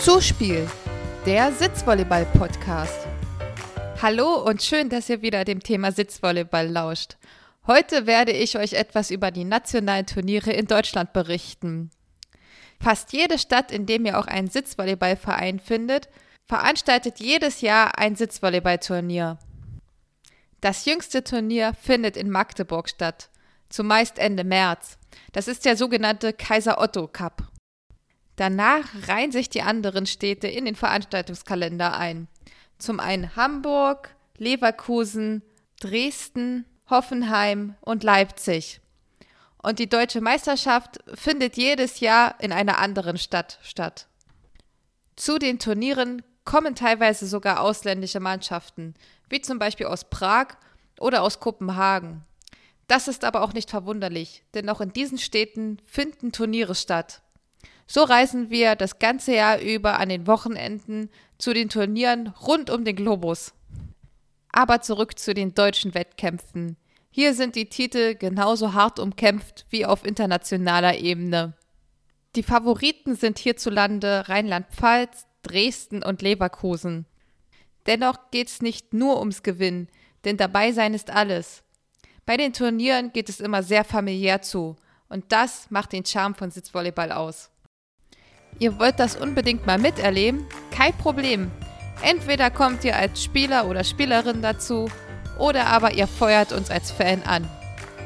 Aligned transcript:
Zuspiel, 0.00 0.66
der 1.26 1.52
Sitzvolleyball-Podcast. 1.52 3.06
Hallo 4.00 4.36
und 4.36 4.62
schön, 4.62 4.88
dass 4.88 5.08
ihr 5.08 5.22
wieder 5.22 5.44
dem 5.44 5.60
Thema 5.60 5.90
Sitzvolleyball 5.90 6.68
lauscht. 6.68 7.16
Heute 7.66 8.06
werde 8.06 8.30
ich 8.30 8.56
euch 8.56 8.74
etwas 8.74 9.10
über 9.10 9.32
die 9.32 9.44
nationalen 9.44 10.06
Turniere 10.06 10.52
in 10.52 10.66
Deutschland 10.66 11.12
berichten. 11.12 11.90
Fast 12.80 13.12
jede 13.12 13.40
Stadt, 13.40 13.72
in 13.72 13.86
dem 13.86 14.06
ihr 14.06 14.18
auch 14.18 14.28
einen 14.28 14.48
Sitzvolleyballverein 14.48 15.58
findet, 15.58 16.08
veranstaltet 16.46 17.18
jedes 17.18 17.60
Jahr 17.60 17.98
ein 17.98 18.14
Sitzvolleyballturnier. 18.14 19.38
Das 20.60 20.84
jüngste 20.84 21.24
Turnier 21.24 21.74
findet 21.74 22.16
in 22.16 22.30
Magdeburg 22.30 22.88
statt, 22.88 23.30
zumeist 23.68 24.20
Ende 24.20 24.44
März. 24.44 24.96
Das 25.32 25.48
ist 25.48 25.64
der 25.64 25.76
sogenannte 25.76 26.32
Kaiser 26.32 26.80
Otto 26.80 27.08
Cup. 27.08 27.48
Danach 28.38 28.84
reihen 29.08 29.32
sich 29.32 29.50
die 29.50 29.62
anderen 29.62 30.06
Städte 30.06 30.46
in 30.46 30.64
den 30.64 30.76
Veranstaltungskalender 30.76 31.98
ein. 31.98 32.28
Zum 32.78 33.00
einen 33.00 33.34
Hamburg, 33.34 34.14
Leverkusen, 34.36 35.42
Dresden, 35.80 36.64
Hoffenheim 36.88 37.74
und 37.80 38.04
Leipzig. 38.04 38.80
Und 39.60 39.80
die 39.80 39.88
deutsche 39.88 40.20
Meisterschaft 40.20 41.00
findet 41.14 41.56
jedes 41.56 41.98
Jahr 41.98 42.36
in 42.38 42.52
einer 42.52 42.78
anderen 42.78 43.18
Stadt 43.18 43.58
statt. 43.64 44.06
Zu 45.16 45.40
den 45.40 45.58
Turnieren 45.58 46.22
kommen 46.44 46.76
teilweise 46.76 47.26
sogar 47.26 47.60
ausländische 47.60 48.20
Mannschaften, 48.20 48.94
wie 49.28 49.40
zum 49.40 49.58
Beispiel 49.58 49.86
aus 49.86 50.08
Prag 50.10 50.54
oder 51.00 51.22
aus 51.22 51.40
Kopenhagen. 51.40 52.22
Das 52.86 53.08
ist 53.08 53.24
aber 53.24 53.42
auch 53.42 53.52
nicht 53.52 53.68
verwunderlich, 53.68 54.44
denn 54.54 54.68
auch 54.68 54.80
in 54.80 54.92
diesen 54.92 55.18
Städten 55.18 55.78
finden 55.84 56.30
Turniere 56.30 56.76
statt. 56.76 57.20
So 57.90 58.02
reisen 58.02 58.50
wir 58.50 58.76
das 58.76 58.98
ganze 58.98 59.34
Jahr 59.34 59.60
über 59.60 59.98
an 59.98 60.10
den 60.10 60.26
Wochenenden 60.26 61.08
zu 61.38 61.54
den 61.54 61.70
Turnieren 61.70 62.28
rund 62.28 62.68
um 62.68 62.84
den 62.84 62.96
Globus. 62.96 63.54
Aber 64.52 64.82
zurück 64.82 65.18
zu 65.18 65.32
den 65.32 65.54
deutschen 65.54 65.94
Wettkämpfen. 65.94 66.76
Hier 67.10 67.32
sind 67.32 67.56
die 67.56 67.70
Titel 67.70 68.14
genauso 68.14 68.74
hart 68.74 68.98
umkämpft 68.98 69.64
wie 69.70 69.86
auf 69.86 70.04
internationaler 70.04 70.98
Ebene. 70.98 71.54
Die 72.36 72.42
Favoriten 72.42 73.16
sind 73.16 73.38
hierzulande 73.38 74.28
Rheinland-Pfalz, 74.28 75.26
Dresden 75.42 76.02
und 76.02 76.20
Leverkusen. 76.20 77.06
Dennoch 77.86 78.30
geht 78.30 78.48
es 78.48 78.60
nicht 78.60 78.92
nur 78.92 79.18
ums 79.18 79.42
Gewinnen, 79.42 79.88
denn 80.24 80.36
dabei 80.36 80.72
sein 80.72 80.92
ist 80.92 81.10
alles. 81.10 81.62
Bei 82.26 82.36
den 82.36 82.52
Turnieren 82.52 83.14
geht 83.14 83.30
es 83.30 83.40
immer 83.40 83.62
sehr 83.62 83.84
familiär 83.84 84.42
zu 84.42 84.76
und 85.08 85.32
das 85.32 85.70
macht 85.70 85.94
den 85.94 86.04
Charme 86.04 86.34
von 86.34 86.50
Sitzvolleyball 86.50 87.12
aus. 87.12 87.50
Ihr 88.58 88.78
wollt 88.78 88.98
das 88.98 89.16
unbedingt 89.16 89.66
mal 89.66 89.78
miterleben? 89.78 90.46
Kein 90.70 90.92
Problem. 90.94 91.50
Entweder 92.02 92.50
kommt 92.50 92.84
ihr 92.84 92.96
als 92.96 93.22
Spieler 93.22 93.66
oder 93.66 93.84
Spielerin 93.84 94.42
dazu 94.42 94.88
oder 95.38 95.66
aber 95.66 95.92
ihr 95.92 96.06
feuert 96.06 96.52
uns 96.52 96.70
als 96.70 96.90
Fan 96.90 97.22
an. 97.22 97.48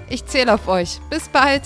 Ich 0.09 0.27
zähle 0.27 0.55
auf 0.55 0.69
euch. 0.69 1.01
Bis 1.11 1.29
bald! 1.29 1.63